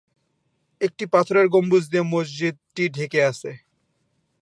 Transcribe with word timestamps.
একটি 0.81 1.03
পাথরের 1.13 1.47
গম্বুজ 1.47 1.83
দিয়ে 1.91 2.03
মসজিদটি 2.13 2.83
ঢেকে 2.95 3.19
আছে। 3.23 3.51